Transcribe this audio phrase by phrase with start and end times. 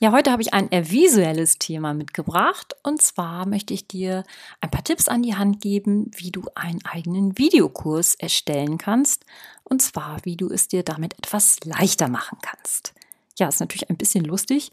[0.00, 4.24] Ja, heute habe ich ein eher visuelles Thema mitgebracht und zwar möchte ich dir
[4.60, 9.24] ein paar Tipps an die Hand geben, wie du einen eigenen Videokurs erstellen kannst
[9.62, 12.92] und zwar, wie du es dir damit etwas leichter machen kannst.
[13.38, 14.72] Ja, ist natürlich ein bisschen lustig,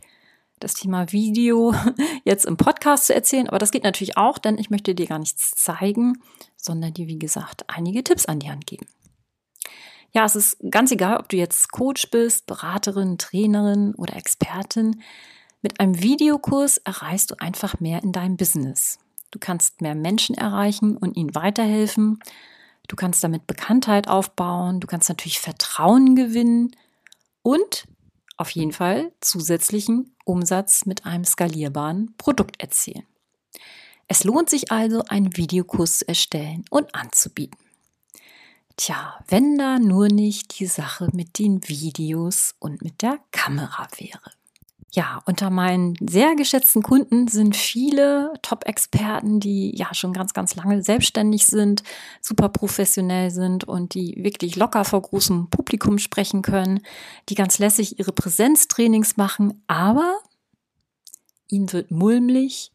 [0.59, 1.75] das Thema Video
[2.23, 5.19] jetzt im Podcast zu erzählen, aber das geht natürlich auch, denn ich möchte dir gar
[5.19, 6.19] nichts zeigen,
[6.57, 8.87] sondern dir, wie gesagt, einige Tipps an die Hand geben.
[10.13, 15.01] Ja, es ist ganz egal, ob du jetzt Coach bist, Beraterin, Trainerin oder Expertin.
[15.61, 18.99] Mit einem Videokurs erreichst du einfach mehr in deinem Business.
[19.31, 22.19] Du kannst mehr Menschen erreichen und ihnen weiterhelfen.
[22.89, 24.81] Du kannst damit Bekanntheit aufbauen.
[24.81, 26.75] Du kannst natürlich Vertrauen gewinnen
[27.41, 27.87] und
[28.35, 33.05] auf jeden Fall zusätzlichen Umsatz mit einem skalierbaren Produkt erzielen.
[34.07, 37.60] Es lohnt sich also, einen Videokurs zu erstellen und anzubieten.
[38.83, 44.31] Tja, wenn da nur nicht die Sache mit den Videos und mit der Kamera wäre.
[44.91, 50.81] Ja, unter meinen sehr geschätzten Kunden sind viele Top-Experten, die ja schon ganz, ganz lange
[50.81, 51.83] selbstständig sind,
[52.21, 56.79] super professionell sind und die wirklich locker vor großem Publikum sprechen können,
[57.29, 60.17] die ganz lässig ihre Präsenztrainings machen, aber
[61.49, 62.71] ihnen wird mulmig,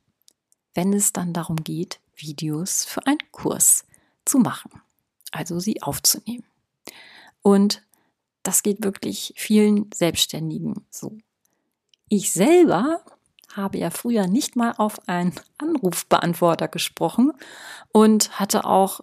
[0.72, 3.84] wenn es dann darum geht, Videos für einen Kurs
[4.24, 4.70] zu machen
[5.32, 6.44] also sie aufzunehmen.
[7.42, 7.82] Und
[8.42, 11.18] das geht wirklich vielen Selbstständigen so.
[12.08, 13.00] Ich selber
[13.54, 17.32] habe ja früher nicht mal auf einen Anrufbeantworter gesprochen
[17.92, 19.00] und hatte auch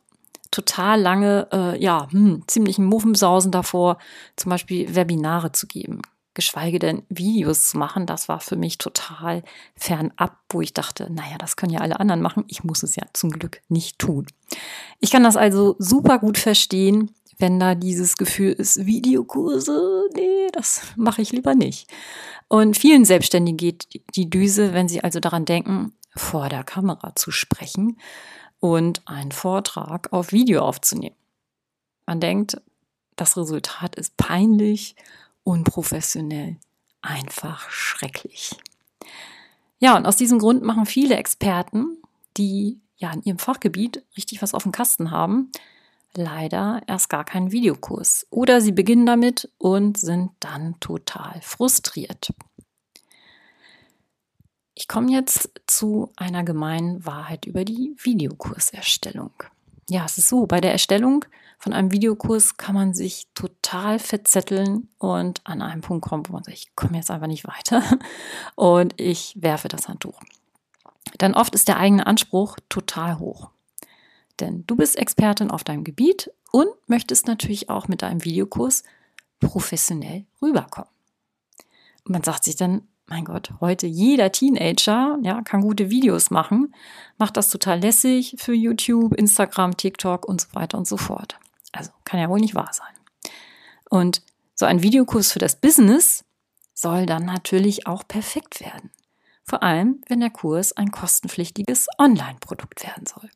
[0.51, 3.97] total lange, äh, ja, hm, ziemlichen Muffensausen davor,
[4.35, 6.01] zum Beispiel Webinare zu geben
[6.33, 9.43] geschweige denn Videos zu machen, das war für mich total
[9.75, 13.03] fernab, wo ich dachte, naja, das können ja alle anderen machen, ich muss es ja
[13.13, 14.25] zum Glück nicht tun.
[14.99, 20.81] Ich kann das also super gut verstehen, wenn da dieses Gefühl ist, Videokurse, nee, das
[20.95, 21.89] mache ich lieber nicht.
[22.47, 27.31] Und vielen Selbstständigen geht die Düse, wenn sie also daran denken, vor der Kamera zu
[27.31, 27.97] sprechen
[28.59, 31.15] und einen Vortrag auf Video aufzunehmen.
[32.05, 32.61] Man denkt,
[33.15, 34.95] das Resultat ist peinlich
[35.43, 36.57] unprofessionell,
[37.01, 38.55] einfach schrecklich.
[39.79, 41.97] Ja, und aus diesem Grund machen viele Experten,
[42.37, 45.51] die ja in ihrem Fachgebiet richtig was auf dem Kasten haben,
[46.15, 48.27] leider erst gar keinen Videokurs.
[48.29, 52.33] Oder sie beginnen damit und sind dann total frustriert.
[54.75, 59.31] Ich komme jetzt zu einer gemeinen Wahrheit über die Videokurserstellung.
[59.89, 61.25] Ja, es ist so, bei der Erstellung
[61.59, 66.43] von einem Videokurs kann man sich total verzetteln und an einen Punkt kommen, wo man
[66.43, 67.81] sagt, ich komme jetzt einfach nicht weiter
[68.55, 70.19] und ich werfe das Handtuch.
[71.17, 73.49] Dann oft ist der eigene Anspruch total hoch.
[74.39, 78.83] Denn du bist Expertin auf deinem Gebiet und möchtest natürlich auch mit deinem Videokurs
[79.39, 80.89] professionell rüberkommen.
[82.05, 86.73] Man sagt sich dann, mein Gott, heute jeder Teenager ja, kann gute Videos machen,
[87.17, 91.37] macht das total lässig für YouTube, Instagram, TikTok und so weiter und so fort.
[91.71, 92.93] Also kann ja wohl nicht wahr sein.
[93.89, 94.21] Und
[94.55, 96.23] so ein Videokurs für das Business
[96.73, 98.91] soll dann natürlich auch perfekt werden.
[99.43, 103.29] Vor allem, wenn der Kurs ein kostenpflichtiges Online-Produkt werden soll.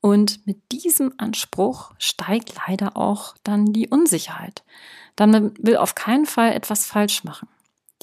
[0.00, 4.62] Und mit diesem Anspruch steigt leider auch dann die Unsicherheit.
[5.16, 7.48] Dann will auf keinen Fall etwas falsch machen.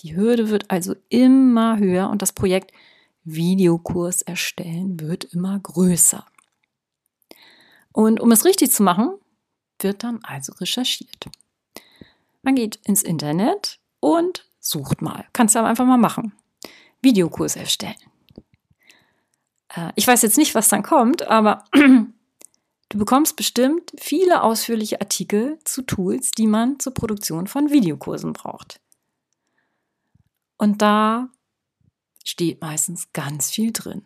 [0.04, 2.72] Die Hürde wird also immer höher und das Projekt
[3.24, 6.26] Videokurs erstellen wird immer größer.
[7.94, 9.14] Und um es richtig zu machen,
[9.80, 11.28] wird dann also recherchiert.
[12.42, 15.26] Man geht ins Internet und sucht mal.
[15.32, 16.34] Kannst du aber einfach mal machen.
[17.02, 17.96] Videokurs erstellen.
[19.70, 25.60] Äh, ich weiß jetzt nicht, was dann kommt, aber du bekommst bestimmt viele ausführliche Artikel
[25.64, 28.82] zu Tools, die man zur Produktion von Videokursen braucht.
[30.58, 31.30] Und da
[32.24, 34.06] steht meistens ganz viel drin.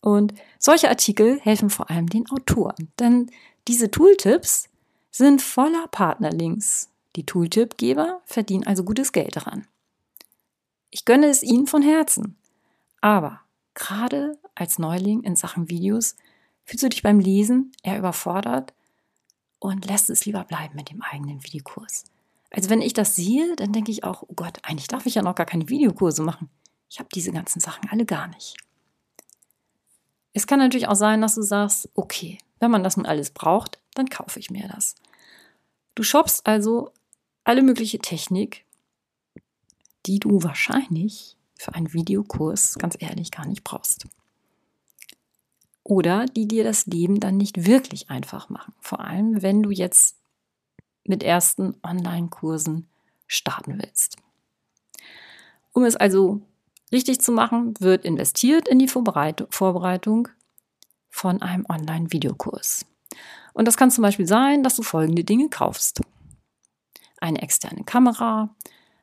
[0.00, 3.30] Und solche Artikel helfen vor allem den Autoren, denn
[3.66, 4.68] diese Tooltips
[5.10, 6.90] sind voller Partnerlinks.
[7.16, 9.66] Die Tooltipgeber verdienen also gutes Geld daran.
[10.90, 12.36] Ich gönne es ihnen von Herzen.
[13.00, 13.40] Aber
[13.74, 16.16] gerade als Neuling in Sachen Videos
[16.64, 18.72] fühlst du dich beim Lesen eher überfordert
[19.58, 22.04] und lässt es lieber bleiben mit dem eigenen Videokurs.
[22.50, 25.22] Also wenn ich das sehe, dann denke ich auch, oh Gott, eigentlich darf ich ja
[25.22, 26.48] noch gar keine Videokurse machen.
[26.88, 28.56] Ich habe diese ganzen Sachen alle gar nicht.
[30.32, 33.80] Es kann natürlich auch sein, dass du sagst, okay, wenn man das nun alles braucht,
[33.94, 34.94] dann kaufe ich mir das.
[35.94, 36.92] Du shoppst also
[37.44, 38.64] alle mögliche Technik,
[40.06, 44.06] die du wahrscheinlich für einen Videokurs ganz ehrlich gar nicht brauchst.
[45.82, 48.74] Oder die dir das Leben dann nicht wirklich einfach machen.
[48.80, 50.17] Vor allem, wenn du jetzt
[51.08, 52.88] mit ersten Online-Kursen
[53.26, 54.16] starten willst.
[55.72, 56.40] Um es also
[56.92, 60.28] richtig zu machen, wird investiert in die Vorbereitung
[61.10, 62.86] von einem Online-Videokurs.
[63.54, 66.00] Und das kann zum Beispiel sein, dass du folgende Dinge kaufst.
[67.20, 68.54] Eine externe Kamera,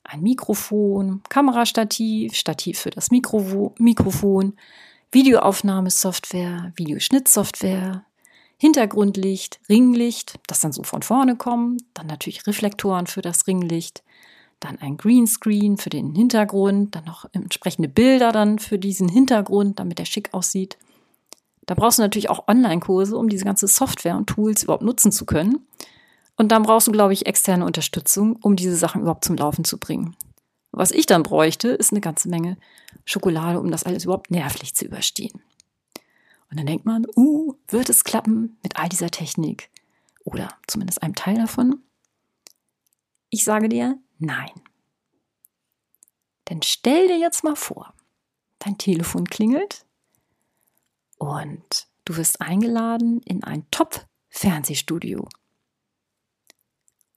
[0.04, 4.56] ein Mikrofon, Kamerastativ, Stativ für das Mikro Mikrofon,
[5.12, 8.06] Videoaufnahmesoftware, Videoschnittsoftware,
[8.57, 14.04] Hintergrundlicht, Ringlicht, das dann so von vorne kommt, dann natürlich Reflektoren für das Ringlicht,
[14.60, 20.00] dann ein Greenscreen für den Hintergrund, dann noch entsprechende Bilder dann für diesen Hintergrund, damit
[20.00, 20.78] der schick aussieht.
[21.66, 25.25] Da brauchst du natürlich auch Online-Kurse, um diese ganze Software und Tools überhaupt nutzen zu
[25.25, 25.66] können.
[26.38, 29.80] Und dann brauchst du, glaube ich, externe Unterstützung, um diese Sachen überhaupt zum Laufen zu
[29.80, 30.16] bringen.
[30.72, 32.58] Was ich dann bräuchte, ist eine ganze Menge
[33.06, 35.42] Schokolade, um das alles überhaupt nervlich zu überstehen.
[36.56, 39.69] Und dann denkt man, uh, wird es klappen mit all dieser Technik?
[40.24, 41.84] Oder zumindest einem Teil davon?
[43.30, 44.54] Ich sage dir, nein.
[46.48, 47.94] Denn stell dir jetzt mal vor,
[48.60, 49.86] dein Telefon klingelt
[51.18, 55.28] und du wirst eingeladen in ein Top-Fernsehstudio.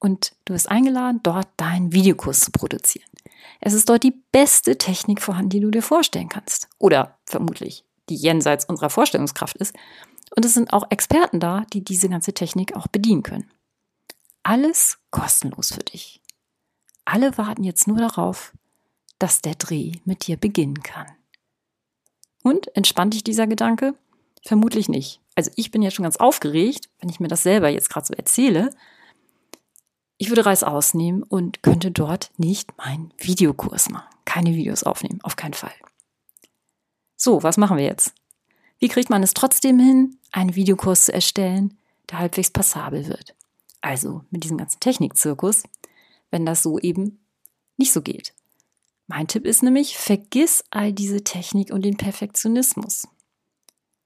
[0.00, 3.08] Und du wirst eingeladen, dort deinen Videokurs zu produzieren.
[3.60, 6.68] Es ist dort die beste Technik vorhanden, die du dir vorstellen kannst.
[6.78, 9.74] Oder vermutlich die jenseits unserer Vorstellungskraft ist.
[10.34, 13.50] Und es sind auch Experten da, die diese ganze Technik auch bedienen können.
[14.42, 16.20] Alles kostenlos für dich.
[17.04, 18.52] Alle warten jetzt nur darauf,
[19.18, 21.06] dass der Dreh mit dir beginnen kann.
[22.42, 23.94] Und entspannt dich dieser Gedanke?
[24.44, 25.20] Vermutlich nicht.
[25.34, 28.14] Also ich bin jetzt schon ganz aufgeregt, wenn ich mir das selber jetzt gerade so
[28.14, 28.70] erzähle.
[30.16, 34.08] Ich würde Reis ausnehmen und könnte dort nicht meinen Videokurs machen.
[34.24, 35.74] Keine Videos aufnehmen, auf keinen Fall.
[37.20, 38.14] So, was machen wir jetzt?
[38.78, 41.76] Wie kriegt man es trotzdem hin, einen Videokurs zu erstellen,
[42.08, 43.34] der halbwegs passabel wird?
[43.80, 45.64] Also mit diesem ganzen Technikzirkus,
[46.30, 47.18] wenn das so eben
[47.76, 48.34] nicht so geht.
[49.08, 53.08] Mein Tipp ist nämlich, vergiss all diese Technik und den Perfektionismus.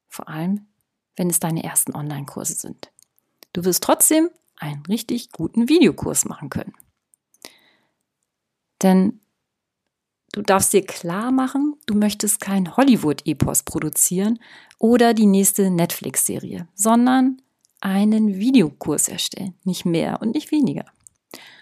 [0.09, 0.67] Vor allem,
[1.17, 2.93] wenn es deine ersten Online-Kurse sind.
[3.53, 6.73] Du wirst trotzdem einen richtig guten Videokurs machen können.
[8.81, 9.21] Denn
[10.33, 14.39] Du darfst dir klar machen, du möchtest kein Hollywood-Epos produzieren
[14.79, 17.43] oder die nächste Netflix-Serie, sondern
[17.81, 19.55] einen Videokurs erstellen.
[19.65, 20.87] Nicht mehr und nicht weniger.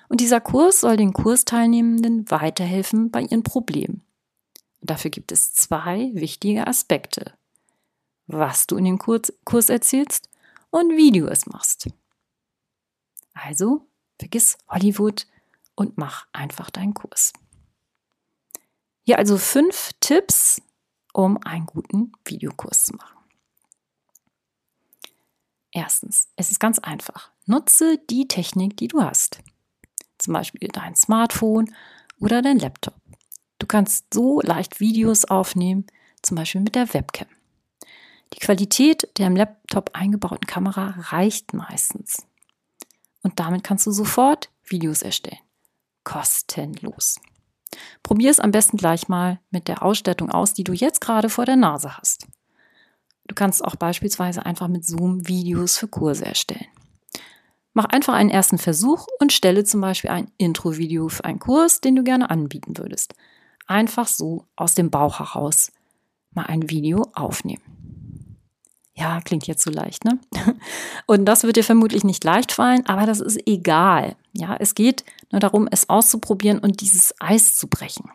[0.09, 4.03] Und dieser Kurs soll den Kursteilnehmenden weiterhelfen bei ihren Problemen.
[4.81, 7.33] Und dafür gibt es zwei wichtige Aspekte.
[8.27, 10.29] Was du in dem Kurs, Kurs erzählst
[10.71, 11.89] und wie du es machst.
[13.35, 13.87] Also,
[14.19, 15.27] vergiss Hollywood
[15.75, 17.33] und mach einfach deinen Kurs.
[19.11, 20.63] Hier also fünf Tipps,
[21.13, 23.19] um einen guten Videokurs zu machen.
[25.73, 27.33] Erstens, es ist ganz einfach.
[27.45, 29.41] Nutze die Technik, die du hast.
[30.19, 31.75] Zum Beispiel dein Smartphone
[32.21, 32.95] oder dein Laptop.
[33.59, 35.89] Du kannst so leicht Videos aufnehmen,
[36.23, 37.27] zum Beispiel mit der Webcam.
[38.33, 42.29] Die Qualität der im Laptop eingebauten Kamera reicht meistens.
[43.23, 45.43] Und damit kannst du sofort Videos erstellen.
[46.05, 47.19] Kostenlos.
[48.03, 51.47] Probier es am besten gleich mal mit der Ausstattung aus, die du jetzt gerade vor
[51.47, 52.27] der Nase hast.
[53.27, 56.67] Du kannst auch beispielsweise einfach mit Zoom Videos für Kurse erstellen.
[57.73, 61.95] Mach einfach einen ersten Versuch und stelle zum Beispiel ein Intro-Video für einen Kurs, den
[61.95, 63.15] du gerne anbieten würdest.
[63.67, 65.71] Einfach so aus dem Bauch heraus
[66.33, 67.80] mal ein Video aufnehmen.
[69.01, 70.19] Ja, klingt jetzt so leicht, ne?
[71.07, 74.15] Und das wird dir vermutlich nicht leicht fallen, aber das ist egal.
[74.35, 78.11] Ja, es geht nur darum, es auszuprobieren und dieses Eis zu brechen.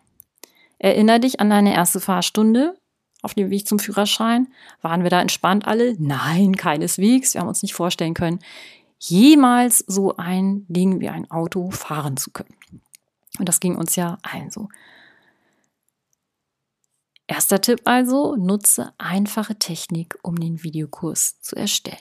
[0.77, 2.77] Erinner dich an deine erste Fahrstunde
[3.23, 4.47] auf dem Weg zum Führerschein.
[4.83, 5.95] Waren wir da entspannt alle?
[5.97, 7.33] Nein, keineswegs.
[7.33, 8.39] Wir haben uns nicht vorstellen können,
[8.99, 12.55] jemals so ein Ding wie ein Auto fahren zu können.
[13.39, 14.69] Und das ging uns ja allen so.
[17.27, 21.97] Erster Tipp also, nutze einfache Technik, um den Videokurs zu erstellen.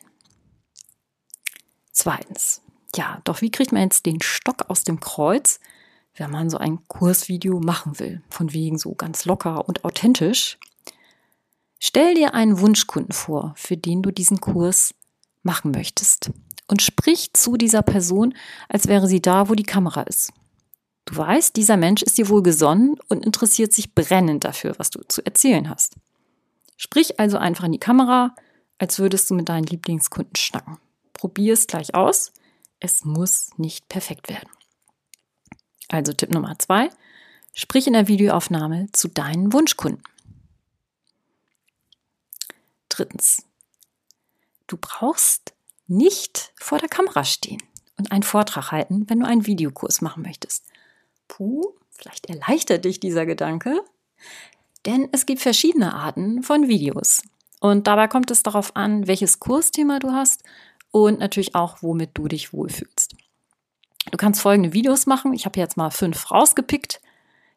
[1.92, 2.60] Zweitens,
[2.94, 5.60] ja, doch wie kriegt man jetzt den Stock aus dem Kreuz,
[6.16, 8.22] wenn man so ein Kursvideo machen will?
[8.28, 10.58] Von wegen so ganz locker und authentisch.
[11.78, 14.94] Stell dir einen Wunschkunden vor, für den du diesen Kurs
[15.42, 16.30] machen möchtest.
[16.66, 18.34] Und sprich zu dieser Person,
[18.68, 20.32] als wäre sie da, wo die Kamera ist.
[21.04, 25.02] Du weißt, dieser Mensch ist dir wohl gesonnen und interessiert sich brennend dafür, was du
[25.06, 25.96] zu erzählen hast.
[26.76, 28.34] Sprich also einfach in die Kamera,
[28.78, 30.78] als würdest du mit deinen Lieblingskunden schnacken.
[31.12, 32.32] Probier es gleich aus.
[32.80, 34.48] Es muss nicht perfekt werden.
[35.88, 36.90] Also Tipp Nummer zwei,
[37.52, 40.02] sprich in der Videoaufnahme zu deinen Wunschkunden.
[42.88, 43.44] Drittens,
[44.66, 45.54] du brauchst
[45.86, 47.62] nicht vor der Kamera stehen
[47.96, 50.64] und einen Vortrag halten, wenn du einen Videokurs machen möchtest.
[51.28, 53.80] Puh, vielleicht erleichtert dich dieser Gedanke,
[54.86, 57.22] denn es gibt verschiedene Arten von Videos.
[57.60, 60.42] Und dabei kommt es darauf an, welches Kursthema du hast
[60.90, 63.16] und natürlich auch, womit du dich wohlfühlst.
[64.10, 65.32] Du kannst folgende Videos machen.
[65.32, 67.00] Ich habe jetzt mal fünf rausgepickt,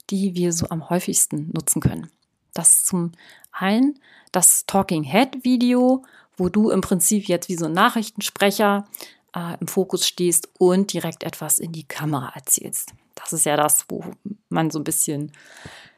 [0.10, 2.10] die wir so am häufigsten nutzen können.
[2.54, 3.12] Das ist zum
[3.52, 4.00] einen
[4.32, 6.04] das Talking Head Video,
[6.38, 8.88] wo du im Prinzip jetzt wie so ein Nachrichtensprecher
[9.36, 12.94] äh, im Fokus stehst und direkt etwas in die Kamera erzählst.
[13.18, 14.04] Das ist ja das, wo
[14.50, 15.32] man so ein bisschen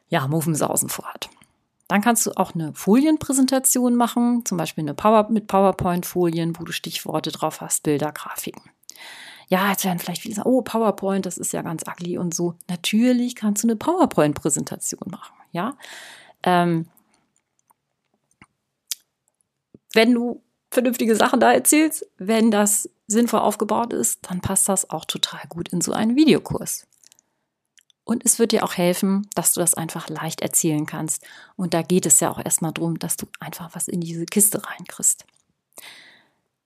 [0.09, 1.29] ja, Muffensausen vorhat.
[1.87, 6.71] Dann kannst du auch eine Folienpräsentation machen, zum Beispiel eine Power mit PowerPoint-Folien, wo du
[6.71, 8.61] Stichworte drauf hast, Bilder, Grafiken.
[9.47, 12.53] Ja, jetzt werden vielleicht viele sagen, oh, PowerPoint, das ist ja ganz ugly und so.
[12.69, 15.75] Natürlich kannst du eine PowerPoint-Präsentation machen, ja.
[16.43, 16.87] Ähm,
[19.93, 25.05] wenn du vernünftige Sachen da erzählst, wenn das sinnvoll aufgebaut ist, dann passt das auch
[25.05, 26.85] total gut in so einen Videokurs.
[28.09, 31.23] Und es wird dir auch helfen, dass du das einfach leicht erzählen kannst.
[31.55, 34.65] Und da geht es ja auch erstmal darum, dass du einfach was in diese Kiste
[34.65, 35.25] reinkriegst.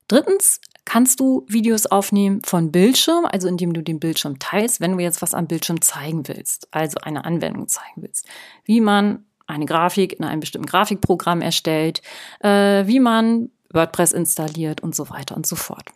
[0.07, 5.03] Drittens kannst du Videos aufnehmen von Bildschirm, also indem du den Bildschirm teilst, wenn du
[5.03, 8.25] jetzt was am Bildschirm zeigen willst, also eine Anwendung zeigen willst,
[8.63, 12.01] wie man eine Grafik in einem bestimmten Grafikprogramm erstellt,
[12.39, 15.89] äh, wie man WordPress installiert und so weiter und so fort.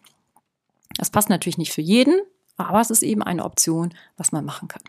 [0.97, 2.19] Das passt natürlich nicht für jeden,
[2.57, 4.83] aber es ist eben eine Option, was man machen kann.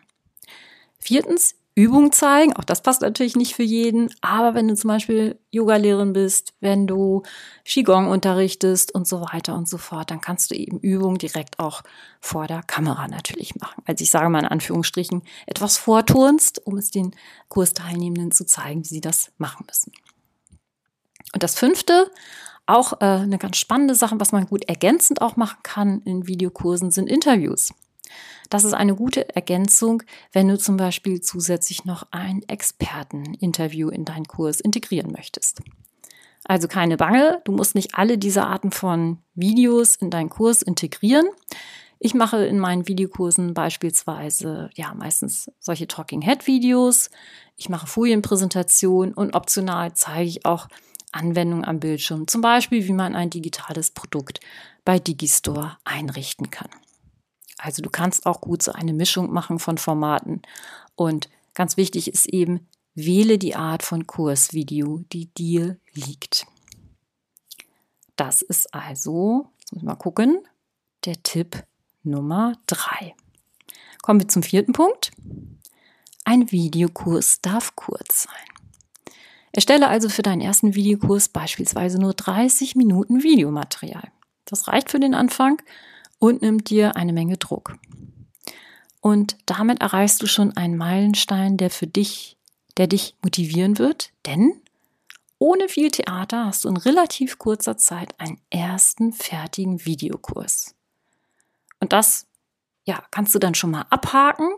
[0.98, 2.54] Viertens, Übung zeigen.
[2.54, 4.12] Auch das passt natürlich nicht für jeden.
[4.20, 7.22] Aber wenn du zum Beispiel Yoga-Lehrerin bist, wenn du
[7.64, 11.82] Qigong unterrichtest und so weiter und so fort, dann kannst du eben Übungen direkt auch
[12.20, 13.80] vor der Kamera natürlich machen.
[13.86, 17.14] Also ich sage mal in Anführungsstrichen etwas vorturnst, um es den
[17.46, 19.92] Kursteilnehmenden zu zeigen, wie sie das machen müssen.
[21.32, 22.10] Und das fünfte,
[22.66, 26.90] auch äh, eine ganz spannende Sache, was man gut ergänzend auch machen kann in Videokursen,
[26.90, 27.72] sind Interviews.
[28.50, 34.26] Das ist eine gute Ergänzung, wenn du zum Beispiel zusätzlich noch ein Experteninterview in deinen
[34.26, 35.60] Kurs integrieren möchtest.
[36.44, 41.26] Also keine Bange, du musst nicht alle diese Arten von Videos in deinen Kurs integrieren.
[41.98, 47.10] Ich mache in meinen Videokursen beispielsweise ja meistens solche Talking Head Videos.
[47.56, 50.68] Ich mache Folienpräsentationen und optional zeige ich auch
[51.10, 54.40] Anwendungen am Bildschirm, zum Beispiel wie man ein digitales Produkt
[54.84, 56.70] bei Digistore einrichten kann.
[57.58, 60.42] Also du kannst auch gut so eine Mischung machen von Formaten.
[60.94, 66.46] Und ganz wichtig ist eben, wähle die Art von Kursvideo, die dir liegt.
[68.16, 70.40] Das ist also, jetzt muss ich mal gucken,
[71.04, 71.64] der Tipp
[72.02, 73.14] Nummer drei.
[74.02, 75.12] Kommen wir zum vierten Punkt.
[76.24, 79.14] Ein Videokurs darf kurz sein.
[79.52, 84.10] Erstelle also für deinen ersten Videokurs beispielsweise nur 30 Minuten Videomaterial.
[84.44, 85.60] Das reicht für den Anfang
[86.18, 87.76] und nimmt dir eine Menge Druck.
[89.00, 92.36] Und damit erreichst du schon einen Meilenstein, der für dich,
[92.76, 94.60] der dich motivieren wird, denn
[95.38, 100.74] ohne viel Theater hast du in relativ kurzer Zeit einen ersten fertigen Videokurs.
[101.80, 102.26] Und das,
[102.84, 104.50] ja, kannst du dann schon mal abhaken.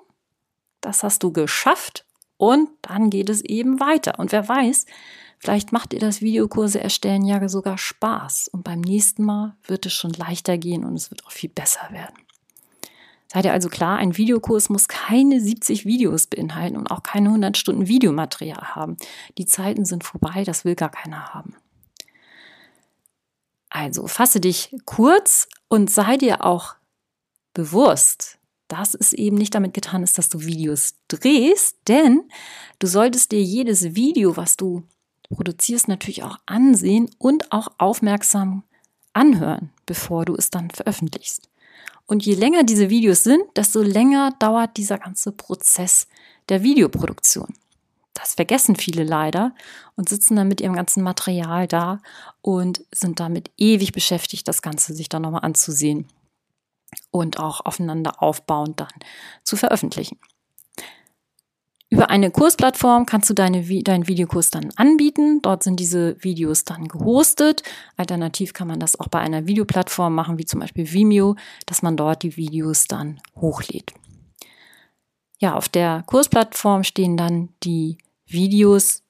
[0.80, 2.06] Das hast du geschafft
[2.38, 4.18] und dann geht es eben weiter.
[4.18, 4.86] Und wer weiß,
[5.40, 9.94] Vielleicht macht ihr das Videokurse erstellen ja sogar Spaß und beim nächsten Mal wird es
[9.94, 12.14] schon leichter gehen und es wird auch viel besser werden.
[13.32, 17.56] Seid ihr also klar, ein Videokurs muss keine 70 Videos beinhalten und auch keine 100
[17.56, 18.98] Stunden Videomaterial haben.
[19.38, 21.54] Die Zeiten sind vorbei, das will gar keiner haben.
[23.70, 26.74] Also fasse dich kurz und sei dir auch
[27.54, 32.28] bewusst, dass es eben nicht damit getan ist, dass du Videos drehst, denn
[32.78, 34.82] du solltest dir jedes Video, was du
[35.30, 38.64] produzierst, natürlich auch ansehen und auch aufmerksam
[39.12, 41.48] anhören, bevor du es dann veröffentlichst.
[42.06, 46.08] Und je länger diese Videos sind, desto länger dauert dieser ganze Prozess
[46.48, 47.54] der Videoproduktion.
[48.14, 49.54] Das vergessen viele leider
[49.96, 52.00] und sitzen dann mit ihrem ganzen Material da
[52.42, 56.06] und sind damit ewig beschäftigt, das Ganze sich dann nochmal anzusehen
[57.10, 58.92] und auch aufeinander aufbauend dann
[59.44, 60.18] zu veröffentlichen.
[61.92, 65.42] Über eine Kursplattform kannst du deine, deinen Videokurs dann anbieten.
[65.42, 67.64] Dort sind diese Videos dann gehostet.
[67.96, 71.34] Alternativ kann man das auch bei einer Videoplattform machen, wie zum Beispiel Vimeo,
[71.66, 73.92] dass man dort die Videos dann hochlädt.
[75.40, 79.02] Ja, auf der Kursplattform stehen dann die Videos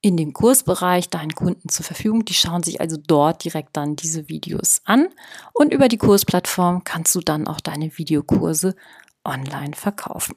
[0.00, 2.24] in dem Kursbereich deinen Kunden zur Verfügung.
[2.24, 5.08] Die schauen sich also dort direkt dann diese Videos an
[5.52, 8.76] und über die Kursplattform kannst du dann auch deine Videokurse
[9.24, 10.36] online verkaufen.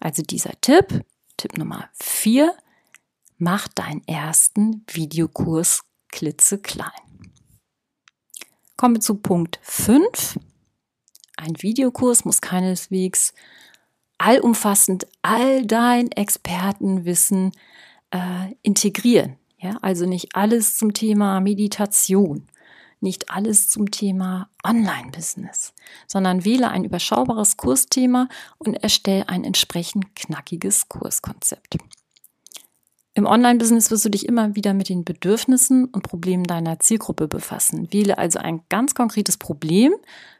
[0.00, 1.04] Also dieser Tipp,
[1.36, 2.54] Tipp Nummer vier,
[3.36, 6.90] mach deinen ersten Videokurs klitzeklein.
[8.76, 10.38] Kommen wir zu Punkt 5.
[11.36, 13.32] Ein Videokurs muss keineswegs
[14.18, 17.52] allumfassend all dein Expertenwissen
[18.10, 19.36] äh, integrieren.
[19.58, 22.46] Ja, also nicht alles zum Thema Meditation,
[23.00, 25.72] nicht alles zum Thema Online-Business,
[26.06, 28.28] sondern wähle ein überschaubares Kursthema
[28.58, 31.78] und erstelle ein entsprechend knackiges Kurskonzept.
[33.18, 37.92] Im Online-Business wirst du dich immer wieder mit den Bedürfnissen und Problemen deiner Zielgruppe befassen.
[37.92, 39.92] Wähle also ein ganz konkretes Problem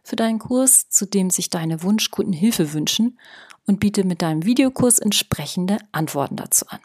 [0.05, 3.19] für deinen Kurs, zu dem sich deine Wunschkunden Hilfe wünschen
[3.67, 6.79] und biete mit deinem Videokurs entsprechende Antworten dazu an.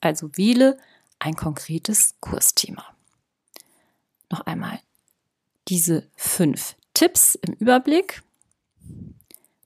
[0.00, 0.76] Also wähle
[1.20, 2.84] ein konkretes Kursthema.
[4.30, 4.80] Noch einmal
[5.68, 8.22] diese fünf Tipps im Überblick.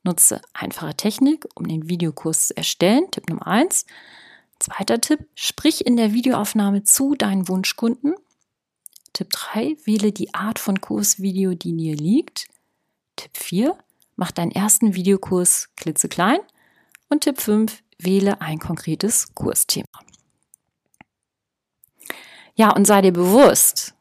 [0.02, 3.10] Nutze einfache Technik, um den Videokurs zu erstellen.
[3.10, 3.86] Tipp Nummer eins.
[4.58, 8.14] Zweiter Tipp, sprich in der Videoaufnahme zu deinen Wunschkunden.
[9.12, 12.48] Tipp 3, wähle die Art von Kursvideo, die dir liegt.
[13.16, 13.76] Tipp 4,
[14.16, 16.38] mach deinen ersten Videokurs klitzeklein.
[17.08, 19.86] Und Tipp 5, wähle ein konkretes Kursthema.
[22.54, 23.94] Ja, und sei dir bewusst,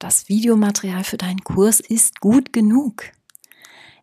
[0.00, 3.04] das Videomaterial für deinen Kurs ist gut genug.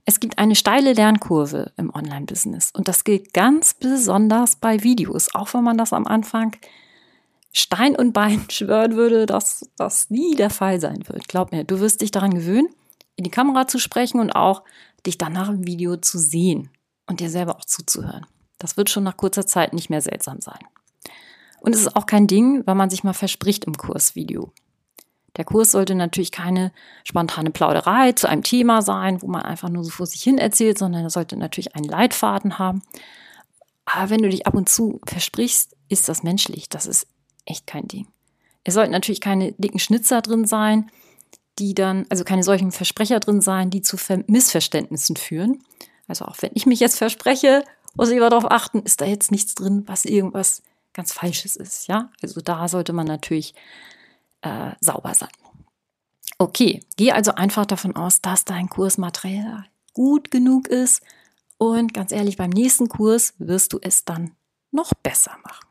[0.06, 5.54] Es gibt eine steile Lernkurve im Online-Business und das gilt ganz besonders bei Videos, auch
[5.54, 6.56] wenn man das am Anfang
[7.52, 11.28] Stein und Bein schwören würde, dass das nie der Fall sein wird.
[11.28, 12.70] Glaub mir, du wirst dich daran gewöhnen,
[13.16, 14.64] in die Kamera zu sprechen und auch
[15.06, 16.70] dich danach im Video zu sehen
[17.08, 18.26] und dir selber auch zuzuhören.
[18.60, 20.60] Das wird schon nach kurzer Zeit nicht mehr seltsam sein.
[21.60, 24.54] Und es ist auch kein Ding, wenn man sich mal verspricht im Kursvideo.
[25.38, 26.72] Der Kurs sollte natürlich keine
[27.04, 30.78] spontane Plauderei zu einem Thema sein, wo man einfach nur so vor sich hin erzählt,
[30.78, 32.82] sondern er sollte natürlich einen Leitfaden haben.
[33.86, 36.68] Aber wenn du dich ab und zu versprichst, ist das menschlich.
[36.70, 37.08] Das ist
[37.46, 38.08] echt kein Ding.
[38.64, 40.92] Es sollten natürlich keine dicken Schnitzer drin sein,
[41.60, 43.98] die dann, also keine solchen Versprecher drin sein, die zu
[44.28, 45.64] Missverständnissen führen.
[46.08, 47.64] Also auch wenn ich mich jetzt verspreche,
[47.96, 50.62] muss ich aber darauf achten, ist da jetzt nichts drin, was irgendwas
[50.94, 51.88] ganz Falsches ist.
[51.88, 53.54] Ja, also da sollte man natürlich
[54.42, 55.30] äh, sauber sein.
[56.38, 61.02] Okay, geh also einfach davon aus, dass dein Kursmaterial gut genug ist
[61.58, 64.36] und ganz ehrlich, beim nächsten Kurs wirst du es dann
[64.72, 65.66] noch besser machen.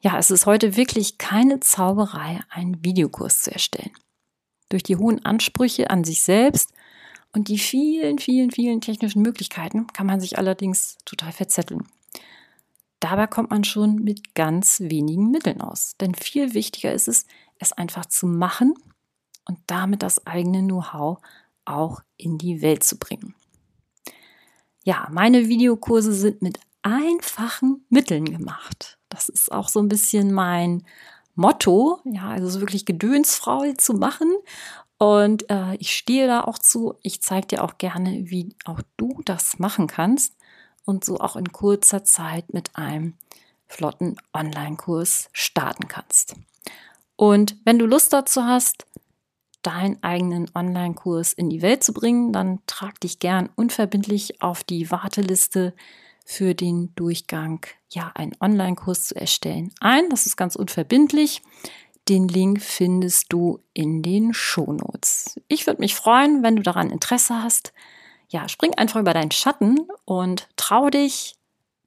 [0.00, 3.92] Ja, es ist heute wirklich keine Zauberei, einen Videokurs zu erstellen.
[4.68, 6.72] Durch die hohen Ansprüche an sich selbst
[7.32, 11.86] und die vielen, vielen, vielen technischen Möglichkeiten kann man sich allerdings total verzetteln.
[13.02, 15.96] Dabei kommt man schon mit ganz wenigen Mitteln aus.
[16.00, 17.26] Denn viel wichtiger ist es,
[17.58, 18.74] es einfach zu machen
[19.44, 21.18] und damit das eigene Know-how
[21.64, 23.34] auch in die Welt zu bringen.
[24.84, 28.98] Ja, meine Videokurse sind mit einfachen Mitteln gemacht.
[29.08, 30.84] Das ist auch so ein bisschen mein
[31.34, 34.32] Motto, ja, also so wirklich gedönsfrau zu machen.
[34.98, 36.94] Und äh, ich stehe da auch zu.
[37.02, 40.36] Ich zeige dir auch gerne, wie auch du das machen kannst
[40.84, 43.14] und so auch in kurzer Zeit mit einem
[43.66, 46.34] flotten Online-Kurs starten kannst.
[47.16, 48.86] Und wenn du Lust dazu hast,
[49.62, 54.90] deinen eigenen Online-Kurs in die Welt zu bringen, dann trag dich gern unverbindlich auf die
[54.90, 55.72] Warteliste
[56.24, 60.08] für den Durchgang, ja, einen Online-Kurs zu erstellen ein.
[60.10, 61.42] Das ist ganz unverbindlich.
[62.08, 65.40] Den Link findest du in den Shownotes.
[65.46, 67.72] Ich würde mich freuen, wenn du daran Interesse hast
[68.32, 71.36] ja, spring einfach über deinen Schatten und trau dich,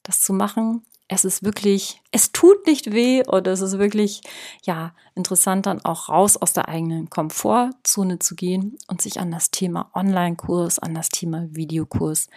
[0.03, 0.83] das zu machen.
[1.07, 4.21] Es ist wirklich, es tut nicht weh und es ist wirklich,
[4.63, 9.51] ja, interessant dann auch raus aus der eigenen Komfortzone zu gehen und sich an das
[9.51, 12.27] Thema Online-Kurs, an das Thema Videokurs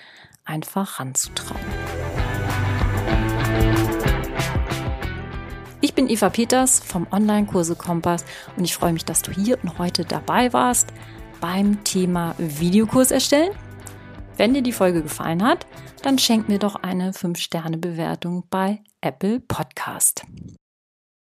[0.45, 1.61] einfach ranzutrauen.
[5.81, 8.25] Ich bin Eva Peters vom Online-Kurse Kompass
[8.57, 10.89] und ich freue mich, dass du hier und heute dabei warst
[11.41, 13.53] beim Thema Videokurs erstellen.
[14.39, 15.67] Wenn dir die Folge gefallen hat,
[16.03, 20.25] dann schenk mir doch eine 5-Sterne-Bewertung bei Apple Podcast.